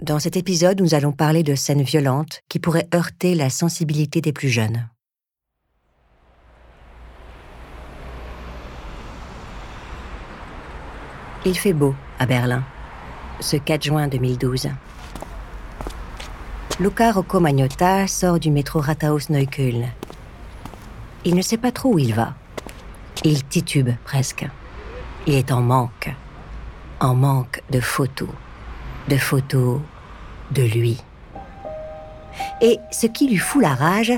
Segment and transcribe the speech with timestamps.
[0.00, 4.32] Dans cet épisode, nous allons parler de scènes violentes qui pourraient heurter la sensibilité des
[4.32, 4.88] plus jeunes.
[11.44, 12.62] Il fait beau à Berlin,
[13.40, 14.68] ce 4 juin 2012.
[16.78, 19.88] Luca Rocco Magnotta sort du métro Rathaus-Neukölln.
[21.24, 22.34] Il ne sait pas trop où il va.
[23.24, 24.46] Il titube presque.
[25.26, 26.14] Il est en manque.
[27.00, 28.28] En manque de photos.
[29.08, 29.80] De photos
[30.50, 31.02] de lui.
[32.60, 34.12] Et ce qui lui fout la rage,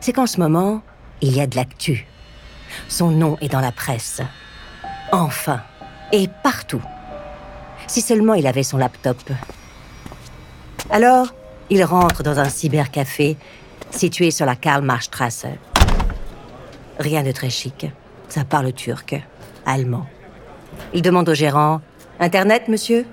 [0.00, 0.82] c'est qu'en ce moment,
[1.20, 2.06] il y a de l'actu.
[2.88, 4.22] Son nom est dans la presse.
[5.12, 5.60] Enfin
[6.12, 6.82] et partout.
[7.86, 9.18] Si seulement il avait son laptop.
[10.90, 11.34] Alors,
[11.70, 13.36] il rentre dans un cybercafé
[13.90, 15.46] situé sur la Karl-Marx-Strasse.
[16.98, 17.86] Rien de très chic.
[18.28, 19.20] Ça parle turc,
[19.64, 20.06] allemand.
[20.94, 21.80] Il demande au gérant
[22.20, 23.06] Internet, monsieur?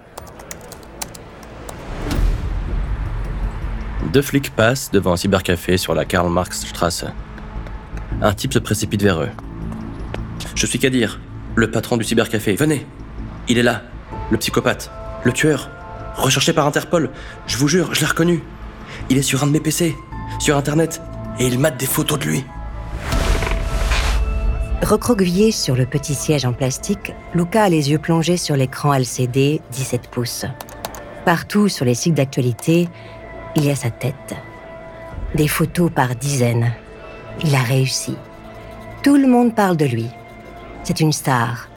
[4.14, 7.06] Deux flics passent devant un cybercafé sur la Karl-Marx-Strasse.
[8.22, 9.30] Un type se précipite vers eux.
[10.54, 11.20] Je suis Kadir,
[11.56, 12.54] le patron du cybercafé.
[12.54, 12.86] Venez.
[13.48, 13.82] Il est là.
[14.30, 14.92] Le psychopathe.
[15.24, 15.72] Le tueur.
[16.16, 17.10] Recherché par Interpol.
[17.48, 18.44] Je vous jure, je l'ai reconnu.
[19.10, 19.96] Il est sur un de mes PC.
[20.40, 21.02] Sur Internet.
[21.40, 22.46] Et il mate des photos de lui.
[24.84, 29.62] Recroquevillé sur le petit siège en plastique, Luca a les yeux plongés sur l'écran LCD
[29.72, 30.46] 17 pouces.
[31.26, 32.90] Partout sur les sites d'actualité,
[33.56, 34.36] il y a sa tête.
[35.36, 36.72] Des photos par dizaines.
[37.44, 38.16] Il a réussi.
[39.04, 40.10] Tout le monde parle de lui.
[40.84, 41.70] C'est une star.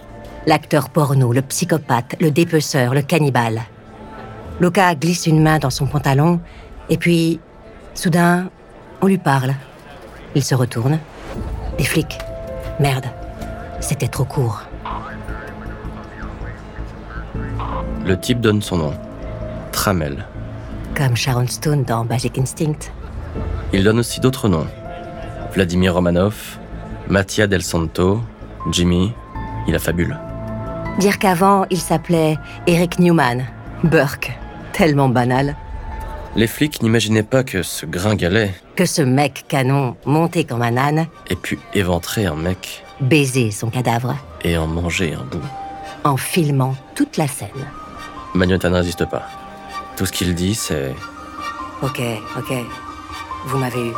[0.47, 3.63] L'acteur porno, le psychopathe, le dépeceur, le cannibale.
[4.61, 6.41] Luca glisse une main dans son pantalon
[6.89, 7.41] et puis,
[7.95, 8.49] soudain,
[9.01, 9.55] on lui parle.
[10.35, 10.99] Il se retourne.
[11.79, 12.19] Des flics.
[12.81, 13.07] Merde,
[13.81, 14.63] c'était trop court.
[18.05, 18.95] Le type donne son nom.
[19.73, 20.27] Tramel.
[20.97, 22.91] Comme Sharon Stone dans Basic Instinct.
[23.73, 24.67] Il donne aussi d'autres noms.
[25.53, 26.59] Vladimir Romanov,
[27.09, 28.21] Mattia Del Santo,
[28.71, 29.13] Jimmy,
[29.69, 30.17] il a fabule.
[30.99, 33.45] Dire qu'avant, il s'appelait Eric Newman,
[33.85, 34.33] Burke,
[34.73, 35.55] tellement banal.
[36.35, 41.07] Les flics n'imaginaient pas que ce gringalet, Que ce mec canon, monté comme un âne,
[41.31, 45.43] ait pu éventrer un mec baisait son cadavre et en manger un bout.
[46.05, 47.49] en filmant toute la scène.
[48.35, 49.27] Magnota ne résiste pas.
[49.97, 50.95] Tout ce qu'il dit, c'est
[51.83, 52.01] Ok,
[52.37, 52.53] ok,
[53.47, 53.93] vous m'avez eu.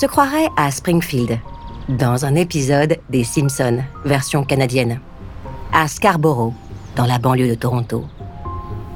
[0.00, 1.38] Se croirait à Springfield,
[1.90, 4.98] dans un épisode des Simpsons, version canadienne.
[5.74, 6.54] À Scarborough,
[6.96, 8.06] dans la banlieue de Toronto.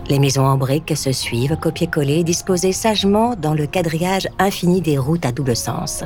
[0.09, 5.27] Les maisons en briques se suivent, copier-coller, disposées sagement dans le quadrillage infini des routes
[5.27, 6.05] à double sens.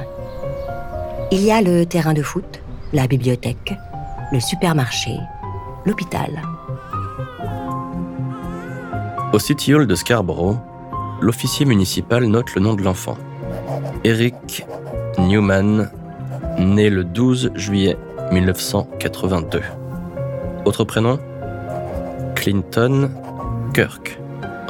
[1.30, 2.60] Il y a le terrain de foot,
[2.92, 3.74] la bibliothèque,
[4.32, 5.16] le supermarché,
[5.86, 6.42] l'hôpital.
[9.32, 10.56] Au City Hall de Scarborough,
[11.20, 13.16] l'officier municipal note le nom de l'enfant.
[14.02, 14.64] Eric
[15.18, 15.90] Newman,
[16.58, 17.96] né le 12 juillet
[18.30, 19.60] 1982.
[20.64, 21.18] Autre prénom?
[22.36, 23.10] Clinton
[23.74, 24.20] Kirk,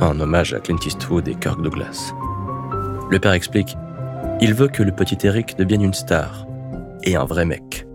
[0.01, 2.13] en hommage à Clint Eastwood et Kirk Douglas.
[3.11, 3.77] Le père explique
[4.41, 6.47] Il veut que le petit Eric devienne une star
[7.05, 7.87] et un vrai mec.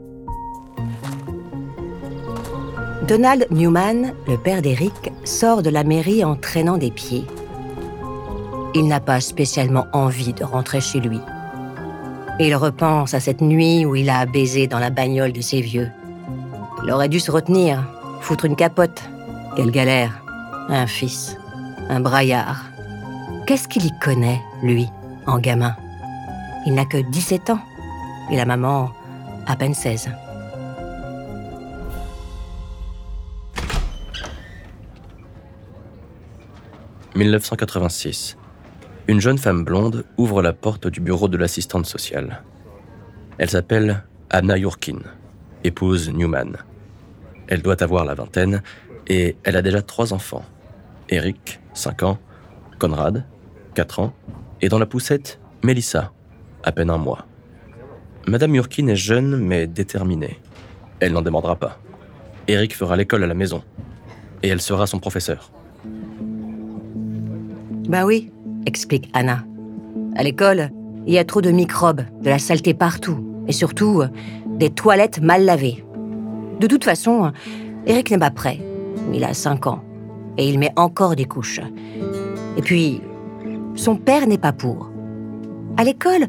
[3.07, 7.25] Donald Newman, le père d'Eric, sort de la mairie en traînant des pieds.
[8.75, 11.19] Il n'a pas spécialement envie de rentrer chez lui.
[12.39, 15.91] Il repense à cette nuit où il a baisé dans la bagnole de ses vieux.
[16.83, 17.83] Il aurait dû se retenir,
[18.21, 19.03] foutre une capote.
[19.55, 20.23] Quelle galère.
[20.67, 21.37] Un fils,
[21.89, 22.63] un braillard.
[23.45, 24.87] Qu'est-ce qu'il y connaît, lui,
[25.27, 25.75] en gamin?
[26.65, 27.59] Il n'a que 17 ans.
[28.31, 28.89] Et la maman,
[29.45, 30.09] à peine 16.
[37.15, 38.37] «1986.
[39.07, 42.41] Une jeune femme blonde ouvre la porte du bureau de l'assistante sociale.
[43.37, 44.99] Elle s'appelle Anna Yurkin,
[45.65, 46.55] épouse Newman.
[47.47, 48.61] Elle doit avoir la vingtaine
[49.07, 50.45] et elle a déjà trois enfants.
[51.09, 52.17] Eric, 5 ans,
[52.79, 53.25] Conrad,
[53.75, 54.13] 4 ans,
[54.61, 56.13] et dans la poussette, Melissa,
[56.63, 57.25] à peine un mois.
[58.25, 60.39] Madame Yurkin est jeune mais déterminée.
[61.01, 61.77] Elle n'en demandera pas.
[62.47, 63.63] Eric fera l'école à la maison.
[64.43, 65.51] Et elle sera son professeur.
[67.89, 68.31] Bah oui,
[68.65, 69.43] explique Anna.
[70.15, 70.69] À l'école,
[71.05, 73.17] il y a trop de microbes, de la saleté partout,
[73.47, 74.03] et surtout
[74.45, 75.83] des toilettes mal lavées.
[76.59, 77.31] De toute façon,
[77.85, 78.59] Eric n'est pas prêt.
[79.13, 79.83] Il a 5 ans,
[80.37, 81.61] et il met encore des couches.
[82.57, 83.01] Et puis,
[83.75, 84.89] son père n'est pas pour.
[85.77, 86.27] À l'école,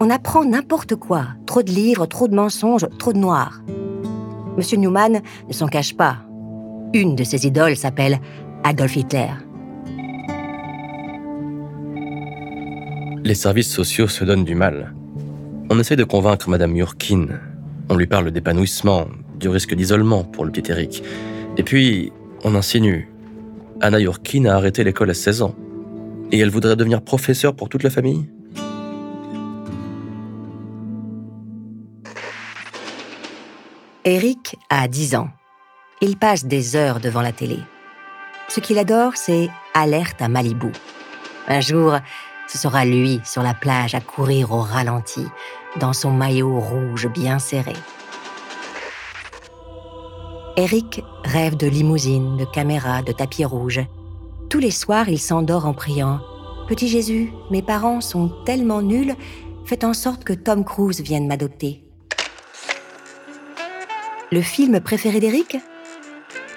[0.00, 1.26] on apprend n'importe quoi.
[1.46, 3.62] Trop de livres, trop de mensonges, trop de noirs.
[4.56, 6.16] Monsieur Newman ne s'en cache pas.
[6.92, 8.18] Une de ses idoles s'appelle
[8.64, 9.30] Adolf Hitler.
[13.24, 14.92] Les services sociaux se donnent du mal.
[15.70, 17.28] On essaie de convaincre Madame Yurkin.
[17.88, 19.06] On lui parle d'épanouissement,
[19.38, 21.04] du risque d'isolement pour le petit Eric.
[21.56, 23.08] Et puis, on insinue.
[23.80, 25.54] Anna Yurkin a arrêté l'école à 16 ans.
[26.32, 28.28] Et elle voudrait devenir professeure pour toute la famille?
[34.04, 35.28] Eric a 10 ans.
[36.00, 37.58] Il passe des heures devant la télé.
[38.48, 40.72] Ce qu'il adore, c'est Alerte à Malibu.
[41.46, 41.98] Un jour,
[42.52, 45.24] ce sera lui sur la plage à courir au ralenti,
[45.80, 47.72] dans son maillot rouge bien serré.
[50.58, 53.80] Eric rêve de limousine, de caméra, de tapis rouge.
[54.50, 56.20] Tous les soirs, il s'endort en priant
[56.68, 59.16] Petit Jésus, mes parents sont tellement nuls,
[59.64, 61.82] faites en sorte que Tom Cruise vienne m'adopter.
[64.30, 65.56] Le film préféré d'Eric?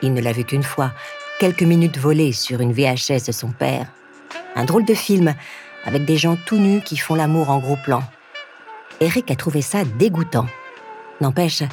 [0.02, 0.92] Il ne l'a vu qu'une fois,
[1.40, 3.94] quelques minutes volées sur une VHS de son père.
[4.56, 5.34] Un drôle de film,
[5.86, 8.02] avec des gens tout nus qui font l'amour en gros plan.
[9.00, 10.48] Eric a trouvé ça dégoûtant.
[11.22, 11.64] N'empêche,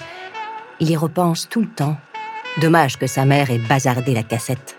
[0.81, 1.97] il y repense tout le temps.
[2.61, 4.77] Dommage que sa mère ait bazardé la cassette.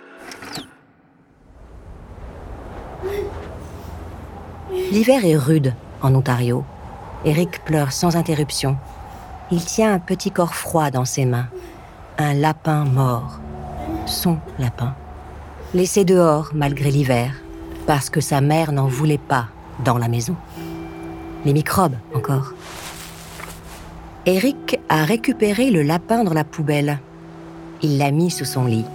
[4.91, 6.63] L'hiver est rude en Ontario.
[7.25, 8.77] Eric pleure sans interruption
[9.53, 11.47] il tient un petit corps froid dans ses mains.
[12.17, 13.39] Un lapin mort.
[14.07, 14.95] Son lapin.
[15.75, 17.35] Laissé dehors malgré l'hiver,
[17.85, 19.47] parce que sa mère n'en voulait pas
[19.83, 20.35] dans la maison.
[21.45, 22.53] Les microbes encore.
[24.25, 26.99] Eric a récupéré le lapin dans la poubelle.
[27.81, 28.85] Il l'a mis sous son lit.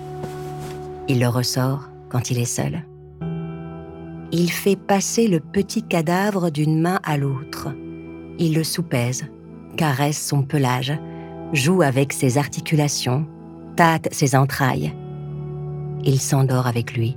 [1.08, 2.84] Il le ressort quand il est seul.
[4.32, 7.68] Il fait passer le petit cadavre d'une main à l'autre.
[8.38, 9.26] Il le soupèse
[9.78, 10.92] caresse son pelage,
[11.52, 13.26] joue avec ses articulations,
[13.76, 14.92] tâte ses entrailles.
[16.04, 17.16] Il s'endort avec lui.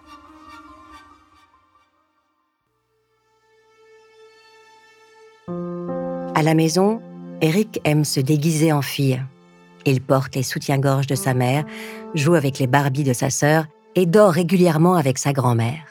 [6.41, 6.99] À la maison,
[7.41, 9.21] Eric aime se déguiser en fille.
[9.85, 11.65] Il porte les soutiens-gorge de sa mère,
[12.15, 15.85] joue avec les Barbies de sa sœur et dort régulièrement avec sa grand-mère.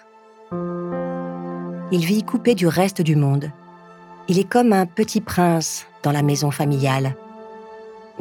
[1.93, 3.51] Il vit coupé du reste du monde
[4.31, 7.17] il est comme un petit prince dans la maison familiale.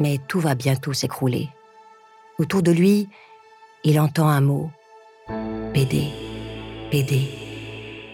[0.00, 1.48] Mais tout va bientôt s'écrouler.
[2.40, 3.08] Autour de lui,
[3.84, 4.70] il entend un mot.
[5.72, 6.08] PD,
[6.90, 7.28] PD,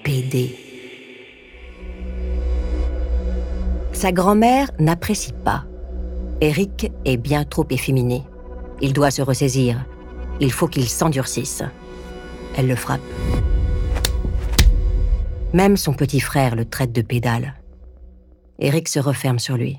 [0.05, 0.66] PD.
[4.07, 5.65] Sa grand-mère n'apprécie pas.
[6.41, 8.23] Eric est bien trop efféminé.
[8.81, 9.85] Il doit se ressaisir.
[10.39, 11.65] Il faut qu'il s'endurcisse.
[12.57, 13.01] Elle le frappe.
[15.53, 17.55] Même son petit frère le traite de pédale.
[18.61, 19.77] Eric se referme sur lui.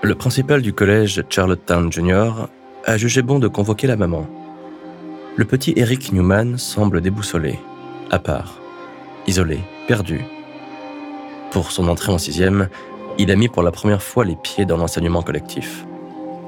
[0.00, 2.48] Le principal du collège Charlottetown Junior
[2.86, 4.26] a jugé bon de convoquer la maman.
[5.36, 7.58] Le petit Eric Newman semble déboussolé,
[8.12, 8.60] à part,
[9.26, 10.24] isolé, perdu.
[11.50, 12.68] Pour son entrée en sixième,
[13.18, 15.86] il a mis pour la première fois les pieds dans l'enseignement collectif.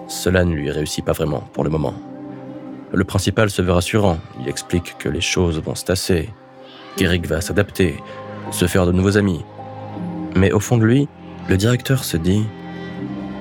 [0.07, 1.95] Cela ne lui réussit pas vraiment pour le moment.
[2.93, 4.19] Le principal se veut rassurant.
[4.40, 6.31] Il explique que les choses vont se tasser,
[6.95, 7.97] qu'Eric va s'adapter,
[8.52, 9.45] se faire de nouveaux amis.
[10.37, 11.09] Mais au fond de lui,
[11.49, 12.45] le directeur se dit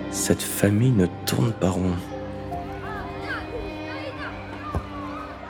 [0.10, 1.94] Cette famille ne tourne pas rond.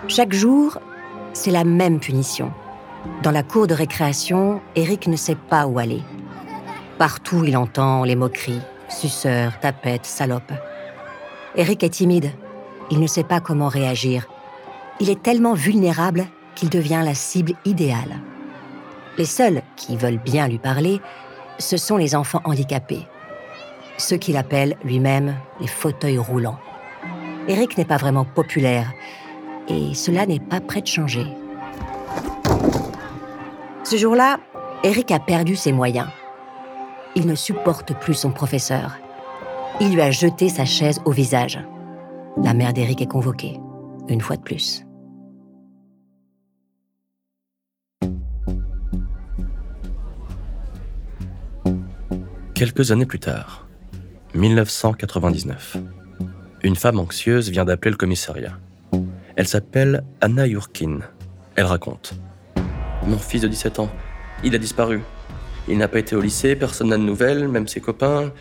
[0.07, 0.79] Chaque jour,
[1.33, 2.51] c'est la même punition.
[3.23, 6.01] Dans la cour de récréation, Eric ne sait pas où aller.
[6.97, 10.53] Partout, il entend les moqueries suceur, tapette, salope.
[11.55, 12.31] Eric est timide
[12.91, 14.27] il ne sait pas comment réagir.
[14.99, 18.19] Il est tellement vulnérable qu'il devient la cible idéale.
[19.17, 21.01] Les seuls qui veulent bien lui parler,
[21.57, 23.07] ce sont les enfants handicapés,
[23.97, 26.59] ceux qu'il appelle lui-même les fauteuils roulants.
[27.47, 28.91] Eric n'est pas vraiment populaire,
[29.67, 31.25] et cela n'est pas prêt de changer.
[33.83, 34.39] Ce jour-là,
[34.83, 36.07] Eric a perdu ses moyens.
[37.15, 38.97] Il ne supporte plus son professeur.
[39.79, 41.59] Il lui a jeté sa chaise au visage.
[42.41, 43.59] La mère d'Eric est convoquée,
[44.09, 44.85] une fois de plus.
[52.55, 53.67] Quelques années plus tard,
[54.33, 55.77] 1999,
[56.63, 58.57] une femme anxieuse vient d'appeler le commissariat.
[59.35, 60.99] Elle s'appelle Anna Yurkin.
[61.55, 62.13] Elle raconte
[63.05, 63.89] Mon fils de 17 ans,
[64.43, 65.01] il a disparu.
[65.67, 68.31] Il n'a pas été au lycée, personne n'a de nouvelles, même ses copains.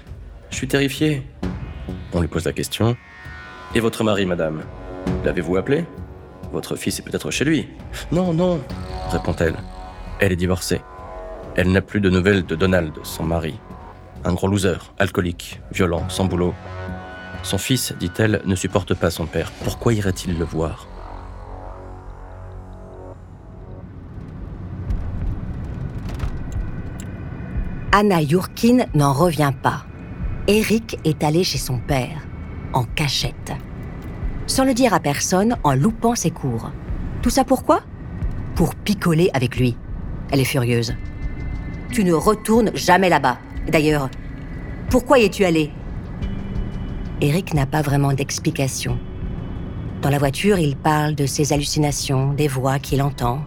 [0.51, 1.27] Je suis terrifiée.
[2.13, 2.97] On lui pose la question
[3.75, 4.63] Et votre mari, madame?
[5.25, 5.85] L'avez-vous appelé?
[6.53, 7.69] Votre fils est peut-être chez lui.
[8.13, 8.61] Non, non,
[9.11, 9.57] répond-elle.
[10.21, 10.81] Elle est divorcée.
[11.57, 13.59] Elle n'a plus de nouvelles de Donald, son mari.
[14.25, 16.55] Un gros loser, alcoolique, violent, sans boulot.
[17.45, 19.53] Son fils, dit-elle, ne supporte pas son père.
[19.63, 20.89] Pourquoi irait-il le voir?
[27.93, 29.85] Anna Yurkin n'en revient pas.
[30.49, 32.27] Eric est allé chez son père,
[32.73, 33.53] en cachette.
[34.47, 36.71] Sans le dire à personne, en loupant ses cours.
[37.23, 37.83] Tout ça pourquoi?
[38.55, 39.77] Pour picoler avec lui.
[40.33, 40.95] Elle est furieuse.
[41.93, 43.39] Tu ne retournes jamais là-bas.
[43.69, 44.09] D'ailleurs,
[44.91, 45.71] pourquoi y es-tu allé?
[47.25, 48.99] Eric n'a pas vraiment d'explication.
[50.03, 53.43] Dans la voiture, il parle de ses hallucinations, des voix qu'il entend,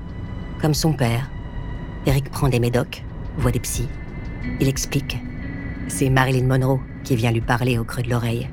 [0.60, 1.30] comme son père.
[2.08, 3.04] Eric prend des médocs,
[3.38, 3.88] voit des psys.
[4.60, 5.18] Il explique.
[5.90, 8.50] C'est Marilyn Monroe qui vient lui parler au creux de l'oreille.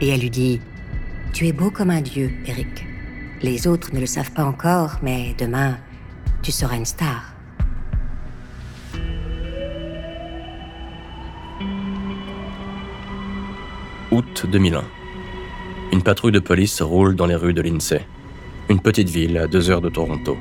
[0.00, 0.60] Et elle lui dit
[1.32, 2.86] Tu es beau comme un dieu, Eric.
[3.42, 5.76] Les autres ne le savent pas encore, mais demain,
[6.40, 7.31] tu seras une star.
[14.12, 14.84] Août 2001.
[15.90, 18.06] Une patrouille de police roule dans les rues de Lindsay,
[18.68, 20.36] une petite ville à deux heures de Toronto.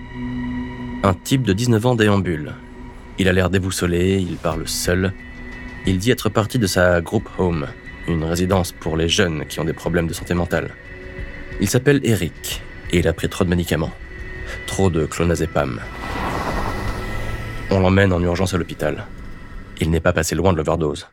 [1.04, 2.54] Un type de 19 ans déambule.
[3.18, 5.14] Il a l'air déboussolé, il parle seul.
[5.86, 7.66] Il dit être parti de sa group home,
[8.10, 10.72] une résidence pour les jeunes qui ont des problèmes de santé mentale.
[11.62, 12.62] Il s'appelle Eric
[12.92, 13.92] et il a pris trop de médicaments.
[14.68, 15.80] Trop de clonazepam.
[17.70, 19.08] On l'emmène en urgence à l'hôpital.
[19.80, 21.08] Il n'est pas passé loin de l'overdose.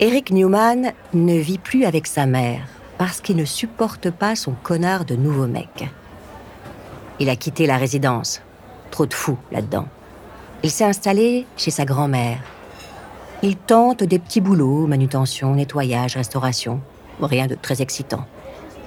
[0.00, 2.60] Eric Newman ne vit plus avec sa mère
[2.98, 5.88] parce qu'il ne supporte pas son connard de nouveau mec.
[7.18, 8.40] Il a quitté la résidence.
[8.92, 9.88] Trop de fous là-dedans.
[10.62, 12.38] Il s'est installé chez sa grand-mère.
[13.42, 16.80] Il tente des petits boulots, manutention, nettoyage, restauration.
[17.20, 18.24] Rien de très excitant.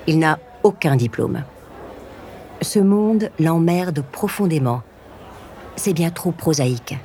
[0.08, 1.44] Il n'a aucun diplôme.
[2.62, 4.82] Ce monde l'emmerde profondément.
[5.76, 6.98] C'est bien trop prosaïque.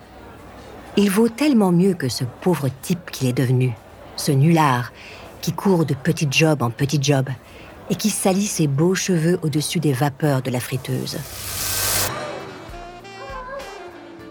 [0.97, 3.75] Il vaut tellement mieux que ce pauvre type qu'il est devenu
[4.17, 4.93] ce nulard
[5.41, 7.29] qui court de petit job en petit job
[7.91, 11.19] et qui salit ses beaux cheveux au-dessus des vapeurs de la friteuse.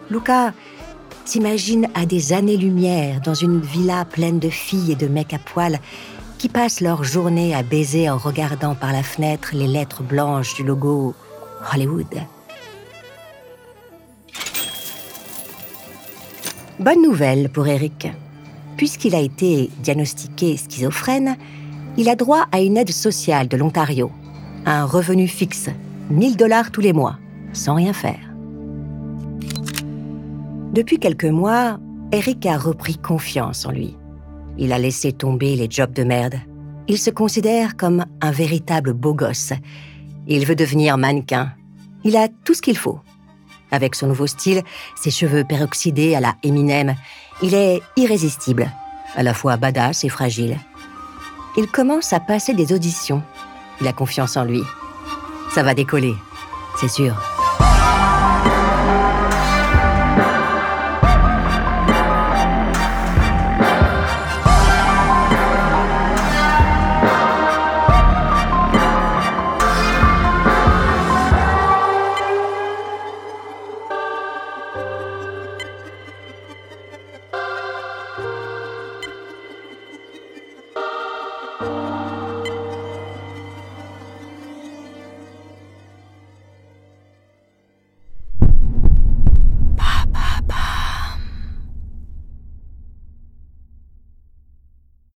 [0.09, 0.53] Luca
[1.23, 5.79] s'imagine à des années-lumière dans une villa pleine de filles et de mecs à poil
[6.37, 10.63] qui passent leur journée à baiser en regardant par la fenêtre les lettres blanches du
[10.63, 11.15] logo
[11.73, 12.13] Hollywood?
[16.77, 18.09] Bonne nouvelle pour Eric.
[18.77, 21.37] Puisqu'il a été diagnostiqué schizophrène,
[21.97, 24.11] il a droit à une aide sociale de l'Ontario,
[24.65, 25.69] un revenu fixe,
[26.09, 27.17] 1000 dollars tous les mois,
[27.53, 28.19] sans rien faire.
[30.73, 31.79] Depuis quelques mois,
[32.11, 33.95] Eric a repris confiance en lui.
[34.57, 36.35] Il a laissé tomber les jobs de merde.
[36.87, 39.53] Il se considère comme un véritable beau gosse.
[40.27, 41.51] Il veut devenir mannequin.
[42.03, 42.99] Il a tout ce qu'il faut.
[43.71, 44.63] Avec son nouveau style,
[44.95, 46.95] ses cheveux peroxydés à la Eminem,
[47.41, 48.71] il est irrésistible,
[49.15, 50.57] à la fois badass et fragile.
[51.57, 53.23] Il commence à passer des auditions.
[53.81, 54.61] Il a confiance en lui.
[55.53, 56.15] Ça va décoller,
[56.79, 57.34] c'est sûr.